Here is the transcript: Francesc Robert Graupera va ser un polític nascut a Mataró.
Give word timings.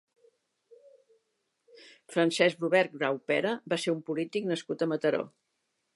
Francesc 2.15 2.65
Robert 2.65 2.97
Graupera 3.03 3.55
va 3.75 3.79
ser 3.85 3.95
un 3.97 4.03
polític 4.09 4.49
nascut 4.53 4.87
a 4.87 4.89
Mataró. 4.95 5.25